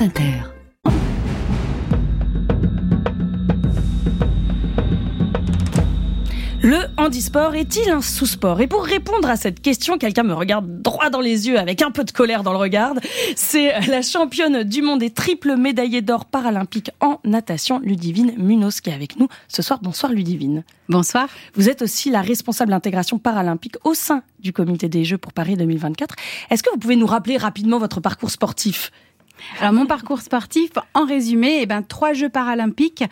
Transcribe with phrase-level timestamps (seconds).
[0.00, 0.32] France Inter.
[6.62, 8.60] Le handisport est-il un sous-sport?
[8.60, 11.90] Et pour répondre à cette question, quelqu'un me regarde droit dans les yeux avec un
[11.90, 12.94] peu de colère dans le regard.
[13.36, 18.90] C'est la championne du monde et triple médaillée d'or paralympique en natation, Ludivine Munoz, qui
[18.90, 19.80] est avec nous ce soir.
[19.82, 20.64] Bonsoir Ludivine.
[20.88, 21.28] Bonsoir.
[21.54, 25.56] Vous êtes aussi la responsable d'intégration paralympique au sein du comité des Jeux pour Paris
[25.56, 26.14] 2024.
[26.50, 28.90] Est-ce que vous pouvez nous rappeler rapidement votre parcours sportif?
[29.60, 33.04] Alors mon parcours sportif, en résumé, eh ben, trois Jeux paralympiques,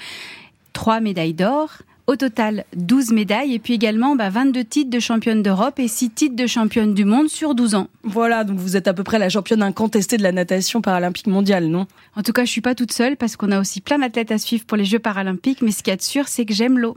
[0.73, 1.71] trois médailles d'or,
[2.09, 6.11] au total, 12 médailles et puis également bah, 22 titres de championne d'Europe et 6
[6.11, 7.89] titres de championne du monde sur 12 ans.
[8.03, 11.67] Voilà, donc vous êtes à peu près la championne incontestée de la natation paralympique mondiale,
[11.67, 11.87] non?
[12.17, 14.39] En tout cas, je suis pas toute seule parce qu'on a aussi plein d'athlètes à
[14.39, 16.79] suivre pour les Jeux paralympiques, mais ce qu'il y a de sûr, c'est que j'aime
[16.79, 16.97] l'eau.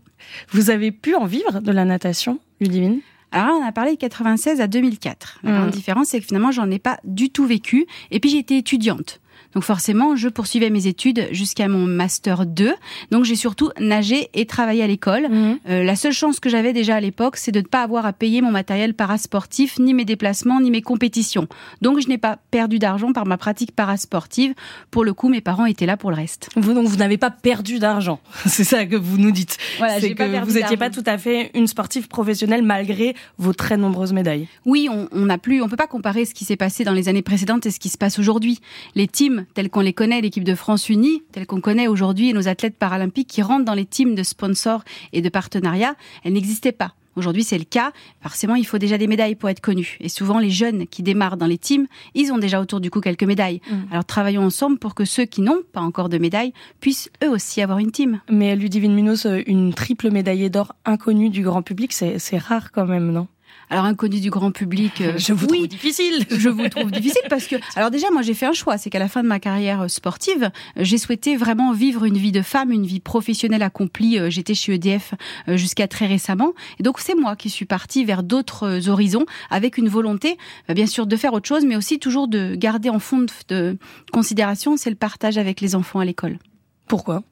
[0.52, 3.02] Vous avez pu en vivre de la natation, Ludivine?
[3.32, 5.40] Alors, on a parlé de 96 à 2004.
[5.44, 5.70] La mmh.
[5.72, 7.88] différence, c'est que finalement, j'en ai pas du tout vécu.
[8.12, 9.22] Et puis, j'étais étudiante.
[9.54, 12.74] Donc forcément, je poursuivais mes études jusqu'à mon master 2.
[13.12, 15.30] Donc j'ai surtout nagé et travaillé à l'école.
[15.30, 15.60] Mhm.
[15.70, 18.14] Euh, la seule chance que j'avais déjà à l'époque, c'est de ne pas avoir à
[18.14, 21.48] payer mon matériel parasportif, ni mes déplacements, ni mes compétitions.
[21.82, 24.54] Donc je n'ai pas perdu d'argent par ma pratique parasportive.
[24.90, 26.50] Pour le coup, mes parents étaient là pour le reste.
[26.56, 28.20] Vous donc vous n'avez pas perdu d'argent.
[28.46, 29.58] C'est ça que vous nous dites.
[29.78, 33.78] Voilà, c'est que vous n'étiez pas tout à fait une sportive professionnelle malgré vos très
[33.78, 34.48] nombreuses médailles.
[34.66, 37.22] Oui, on n'a plus, on peut pas comparer ce qui s'est passé dans les années
[37.22, 38.60] précédentes et ce qui se passe aujourd'hui.
[38.96, 42.48] Les teams tels qu'on les connaît, l'équipe de France unie, telle qu'on connaît aujourd'hui, nos
[42.48, 44.84] athlètes paralympiques qui rentrent dans les teams de sponsors
[45.14, 46.94] et de partenariats, elles n'existaient pas.
[47.16, 47.92] Aujourd'hui, c'est le cas.
[48.22, 49.98] Forcément, il faut déjà des médailles pour être connu.
[50.00, 53.02] Et souvent, les jeunes qui démarrent dans les teams, ils ont déjà autour du cou
[53.02, 53.62] quelques médailles.
[53.70, 53.76] Mm.
[53.92, 57.62] Alors, travaillons ensemble pour que ceux qui n'ont pas encore de médailles puissent eux aussi
[57.62, 58.22] avoir une team.
[58.30, 63.12] Mais Ludivine Munoz, une triple médaillée d'or inconnue du grand public, c'est rare quand même,
[63.12, 63.28] non?
[63.72, 66.26] Alors inconnu du grand public, euh, je vous trouve difficile.
[66.30, 69.00] Je vous trouve difficile parce que, alors déjà moi j'ai fait un choix, c'est qu'à
[69.00, 72.42] la fin de ma carrière euh, sportive, euh, j'ai souhaité vraiment vivre une vie de
[72.42, 74.20] femme, une vie professionnelle accomplie.
[74.30, 75.14] J'étais chez EDF
[75.48, 79.88] jusqu'à très récemment, et donc c'est moi qui suis partie vers d'autres horizons avec une
[79.88, 83.78] volonté, bien sûr, de faire autre chose, mais aussi toujours de garder en fond de
[84.12, 86.40] considération, c'est le partage avec les enfants à l'école.
[86.88, 87.24] Pourquoi?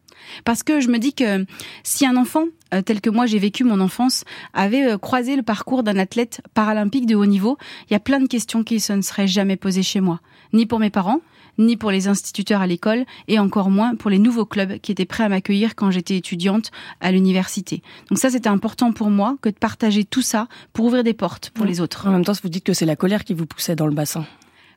[0.46, 1.46] Parce que je me dis que
[1.84, 5.44] si un enfant, euh, tel que moi j'ai vécu mon enfance, avait euh, croisé le
[5.44, 7.58] parcours d'un athlète paralympique de haut niveau,
[7.90, 10.20] il y a plein de questions qui ne seraient jamais posées chez moi,
[10.54, 11.22] ni pour mes parents,
[11.58, 15.06] ni pour les instituteurs à l'école, et encore moins pour les nouveaux clubs qui étaient
[15.06, 17.84] prêts à m'accueillir quand j'étais étudiante à l'université.
[18.10, 21.52] Donc ça, c'était important pour moi que de partager tout ça pour ouvrir des portes
[21.52, 22.08] pour les autres.
[22.08, 24.26] En même temps, vous dites que c'est la colère qui vous poussait dans le bassin.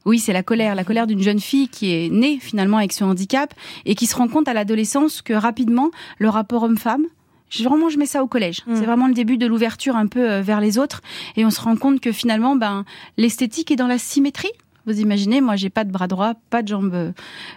[0.04, 3.04] Oui, c'est la colère, la colère d'une jeune fille qui est née finalement avec ce
[3.04, 3.54] handicap
[3.84, 7.06] et qui se rend compte à l'adolescence que rapidement le rapport homme-femme,
[7.60, 8.62] vraiment je mets ça au collège.
[8.66, 8.76] Mm.
[8.76, 11.02] C'est vraiment le début de l'ouverture un peu euh, vers les autres
[11.36, 12.84] et on se rend compte que finalement ben
[13.16, 14.52] l'esthétique est dans la symétrie.
[14.84, 17.12] Vous imaginez, moi j'ai pas de bras droit, pas de jambe,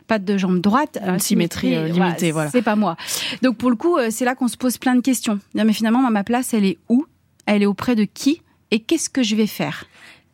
[0.05, 2.51] pas de jambe droite, une symétrie, euh, limitée, voilà.
[2.51, 2.97] C'est pas moi.
[3.41, 5.39] Donc pour le coup, euh, c'est là qu'on se pose plein de questions.
[5.55, 7.05] Mais finalement, ma place, elle est où?
[7.47, 8.41] Elle est auprès de qui?
[8.69, 9.85] Et qu'est-ce que je vais faire?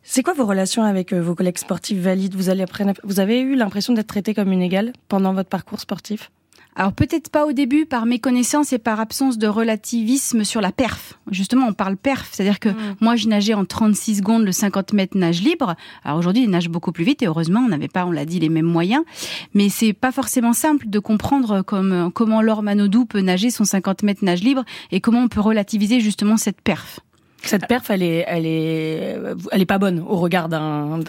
[0.04, 2.34] C'est quoi vos relations avec euh, vos collègues sportifs valides?
[2.34, 2.64] Vous, allez
[3.04, 6.30] vous avez eu l'impression d'être traité comme une égale pendant votre parcours sportif?
[6.74, 11.18] Alors peut-être pas au début par méconnaissance et par absence de relativisme sur la perf.
[11.30, 12.96] Justement, on parle perf, c'est-à-dire que mm.
[13.00, 15.76] moi je nageais en 36 secondes le 50 mètres nage libre.
[16.02, 18.40] Alors aujourd'hui, ils nagent beaucoup plus vite et heureusement, on n'avait pas, on l'a dit,
[18.40, 19.04] les mêmes moyens.
[19.52, 24.02] Mais c'est pas forcément simple de comprendre comme, comment Laure Manodou peut nager son 50
[24.02, 27.00] mètres nage libre et comment on peut relativiser justement cette perf.
[27.44, 29.18] Cette perf, elle est, elle est,
[29.50, 31.00] elle est pas bonne au regard d'un.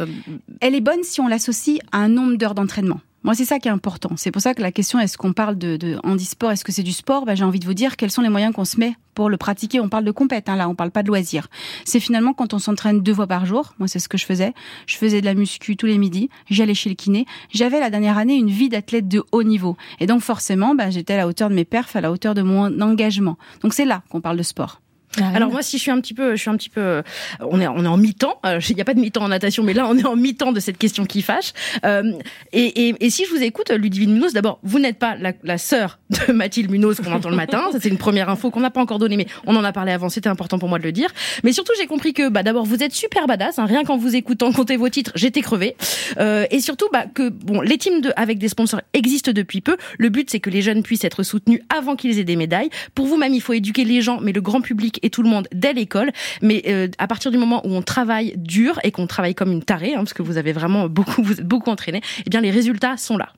[0.62, 3.00] Elle est bonne si on l'associe à un nombre d'heures d'entraînement.
[3.24, 4.10] Moi, c'est ça qui est important.
[4.18, 6.84] C'est pour ça que la question est-ce qu'on parle de, de handisport, est-ce que c'est
[6.84, 7.26] du sport?
[7.26, 9.38] Ben, J'ai envie de vous dire quels sont les moyens qu'on se met pour le
[9.38, 9.80] pratiquer?
[9.80, 11.48] On parle de compète, hein, là, on parle pas de loisir.
[11.86, 13.76] C'est finalement quand on s'entraîne deux fois par jour.
[13.80, 14.54] Moi, c'est ce que je faisais.
[14.88, 16.30] Je faisais de la muscu tous les midis.
[16.50, 17.26] J'allais chez le kiné.
[17.50, 19.78] J'avais la dernière année une vie d'athlète de haut niveau.
[20.02, 22.42] Et donc, forcément, ben, j'étais à la hauteur de mes perfs, à la hauteur de
[22.42, 23.38] mon engagement.
[23.62, 24.82] Donc, c'est là qu'on parle de sport.
[25.20, 27.04] Ah Alors moi, si je suis un petit peu, je suis un petit peu,
[27.40, 28.40] on est, on est en mi-temps.
[28.46, 30.52] Euh, il n'y a pas de mi-temps en natation, mais là, on est en mi-temps
[30.52, 31.54] de cette question qui fâche.
[31.86, 32.14] Euh,
[32.52, 35.58] et, et, et, si je vous écoute, Ludivine Munoz, d'abord, vous n'êtes pas la, la
[35.58, 37.70] sœur de Mathilde Munoz qu'on entend le matin.
[37.72, 39.92] Ça, c'est une première info qu'on n'a pas encore donnée, mais on en a parlé
[39.92, 40.10] avant.
[40.10, 41.10] C'était important pour moi de le dire.
[41.44, 43.60] Mais surtout, j'ai compris que, bah, d'abord, vous êtes super badass.
[43.60, 45.76] Hein, rien qu'en vous écoutant compter vos titres, j'étais crevée.
[46.20, 49.78] Euh, et surtout, bah, que bon, les teams avec des sponsors existent depuis peu.
[49.98, 52.70] Le but, c'est que les jeunes puissent être soutenus avant qu'ils aient des médailles.
[52.96, 55.30] Pour vous, même, il faut éduquer les gens, mais le grand public et tout le
[55.30, 56.12] monde dès l'école.
[56.42, 59.64] Mais euh, à partir du moment où on travaille dur et qu'on travaille comme une
[59.64, 62.52] tarée, hein, parce que vous avez vraiment beaucoup, vous êtes beaucoup entraîné, eh bien les
[62.52, 63.30] résultats sont là.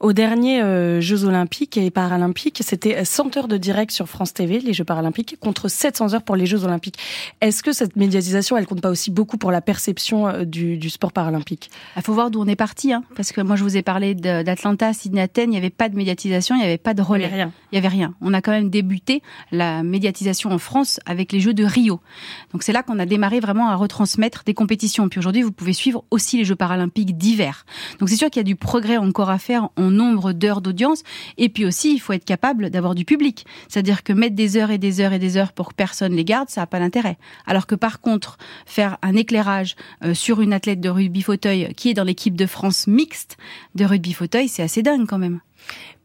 [0.00, 4.58] Aux derniers euh, Jeux Olympiques et Paralympiques, c'était 100 heures de direct sur France TV,
[4.58, 6.98] les Jeux Paralympiques, contre 700 heures pour les Jeux Olympiques.
[7.40, 10.90] Est-ce que cette médiatisation, elle compte pas aussi beaucoup pour la perception euh, du, du
[10.90, 11.70] sport paralympique?
[11.96, 14.14] Il faut voir d'où on est parti, hein, parce que moi je vous ai parlé
[14.14, 17.24] d'Atlanta, Sydney, Athènes, il n'y avait pas de médiatisation, il n'y avait pas de relais.
[17.24, 17.52] Il y avait rien.
[17.70, 18.14] Il y avait rien.
[18.20, 22.00] On a quand même débuté la médiatisation en France avec les Jeux de Rio.
[22.52, 25.08] Donc c'est là qu'on a démarré vraiment à retransmettre des compétitions.
[25.08, 27.64] Puis aujourd'hui, vous pouvez suivre aussi les Jeux paralympiques d'hiver.
[27.98, 31.02] Donc c'est sûr qu'il y a du progrès encore à faire en nombre d'heures d'audience.
[31.38, 33.46] Et puis aussi, il faut être capable d'avoir du public.
[33.68, 36.24] C'est-à-dire que mettre des heures et des heures et des heures pour que personne les
[36.24, 37.18] garde, ça n'a pas d'intérêt.
[37.46, 41.90] Alors que par contre, faire un éclairage euh, sur une athlète de rugby fauteuil qui
[41.90, 43.36] est dans l'équipe de France mixte
[43.74, 45.40] de rugby fauteuil, c'est assez dingue quand même.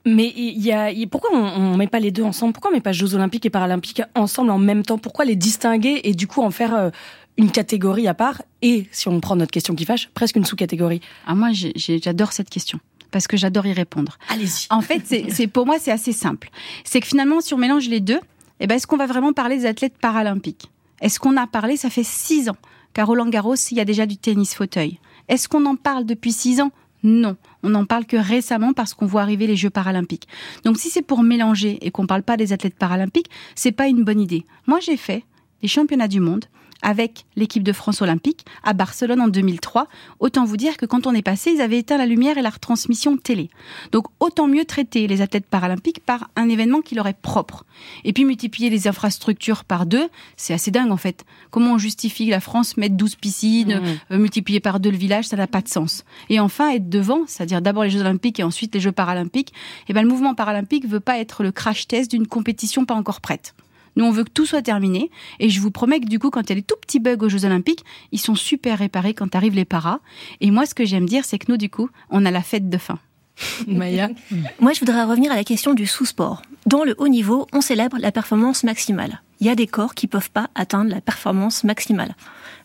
[0.07, 2.53] Mais il y a, pourquoi on, ne met pas les deux ensemble?
[2.53, 4.97] Pourquoi on met pas Jeux Olympiques et Paralympiques ensemble en même temps?
[4.97, 6.89] Pourquoi les distinguer et du coup en faire euh,
[7.35, 8.41] une catégorie à part?
[8.61, 12.49] Et, si on prend notre question qui fâche, presque une sous-catégorie Ah moi, j'adore cette
[12.49, 12.79] question
[13.11, 14.17] parce que j'adore y répondre.
[14.29, 14.67] Allez-y.
[14.69, 16.49] En fait, c'est pour moi c'est assez simple.
[16.83, 18.19] C'est que finalement, si on mélange les deux,
[18.59, 20.69] eh ben, est-ce qu'on va vraiment parler des athlètes paralympiques?
[21.01, 22.57] Est-ce qu'on a parlé Ça fait six ans
[22.93, 24.99] qu'à Roland Garros, il y a déjà du tennis fauteuil?
[25.27, 26.71] Est-ce qu'on en parle depuis six ans?
[27.07, 30.27] Non, on n'en parle que récemment parce qu'on voit arriver les Jeux paralympiques.
[30.65, 33.87] Donc si c'est pour mélanger et qu'on ne parle pas des athlètes paralympiques, c'est pas
[33.87, 34.45] une bonne idée.
[34.67, 35.23] Moi j'ai fait
[35.61, 36.45] les championnats du monde
[36.81, 39.87] avec l'équipe de France olympique à Barcelone en 2003.
[40.19, 42.49] Autant vous dire que quand on est passé, ils avaient éteint la lumière et la
[42.49, 43.49] retransmission télé.
[43.91, 47.65] Donc autant mieux traiter les athlètes paralympiques par un événement qui leur est propre.
[48.03, 51.25] Et puis multiplier les infrastructures par deux, c'est assez dingue en fait.
[51.51, 54.13] Comment on justifie que la France mette 12 piscines, mmh.
[54.13, 56.03] euh, multiplier par deux le village, ça n'a pas de sens.
[56.29, 59.89] Et enfin, être devant, c'est-à-dire d'abord les Jeux olympiques et ensuite les Jeux paralympiques, et
[59.89, 63.21] eh ben, le mouvement paralympique veut pas être le crash test d'une compétition pas encore
[63.21, 63.53] prête.
[63.97, 65.09] Nous, on veut que tout soit terminé.
[65.39, 67.17] Et je vous promets que du coup, quand il y a des tout petits bugs
[67.19, 69.99] aux Jeux Olympiques, ils sont super réparés quand arrivent les paras.
[70.39, 72.69] Et moi, ce que j'aime dire, c'est que nous, du coup, on a la fête
[72.69, 72.99] de fin.
[73.67, 74.09] Maya
[74.59, 76.43] Moi, je voudrais revenir à la question du sous-sport.
[76.67, 79.21] Dans le haut niveau, on célèbre la performance maximale.
[79.39, 82.15] Il y a des corps qui peuvent pas atteindre la performance maximale.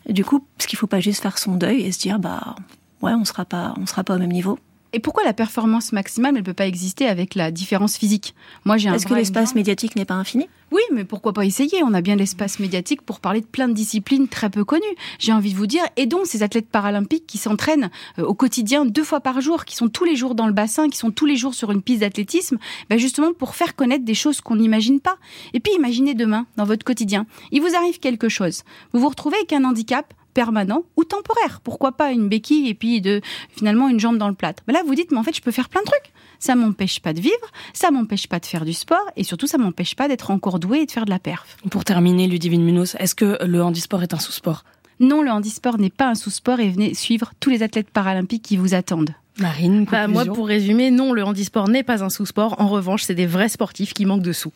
[0.07, 2.55] Du coup, parce qu'il faut pas juste faire son deuil et se dire, bah,
[3.01, 4.59] ouais, on sera pas, on sera pas au même niveau.
[4.95, 8.35] Et pourquoi la performance maximale ne peut pas exister avec la différence physique?
[8.63, 10.47] Moi, j'ai Est-ce que l'espace médiatique n'est pas infini?
[10.71, 11.83] Oui, mais pourquoi pas essayer?
[11.83, 14.83] On a bien l'espace médiatique pour parler de plein de disciplines très peu connues.
[15.17, 19.03] J'ai envie de vous dire, aidons ces athlètes paralympiques qui s'entraînent euh, au quotidien deux
[19.03, 21.37] fois par jour, qui sont tous les jours dans le bassin, qui sont tous les
[21.37, 22.57] jours sur une piste d'athlétisme,
[22.89, 25.17] ben justement pour faire connaître des choses qu'on n'imagine pas.
[25.53, 28.63] Et puis imaginez demain, dans votre quotidien, il vous arrive quelque chose.
[28.93, 31.61] Vous vous retrouvez avec un handicap permanent ou temporaire.
[31.63, 33.21] Pourquoi pas une béquille et puis de
[33.55, 34.63] finalement une jambe dans le plâtre.
[34.67, 36.11] là, vous dites, mais en fait, je peux faire plein de trucs.
[36.39, 39.57] Ça m'empêche pas de vivre, ça m'empêche pas de faire du sport et surtout, ça
[39.57, 41.57] m'empêche pas d'être encore doué et de faire de la perf.
[41.71, 44.63] Pour terminer, Ludivine Munoz, est-ce que le handisport est un sous-sport?
[45.03, 48.55] Non, le handisport n'est pas un sous-sport et venez suivre tous les athlètes paralympiques qui
[48.55, 49.13] vous attendent.
[49.37, 52.55] Marine, bah, moi, pour résumer, non, le handisport n'est pas un sous-sport.
[52.59, 54.53] En revanche, c'est des vrais sportifs qui manquent de sous.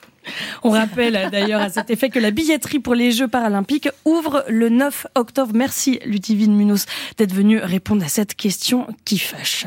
[0.63, 4.69] On rappelle d'ailleurs à cet effet que la billetterie pour les Jeux paralympiques ouvre le
[4.69, 5.51] 9 octobre.
[5.53, 6.85] Merci Ludivine Munoz
[7.17, 9.65] d'être venue répondre à cette question qui fâche.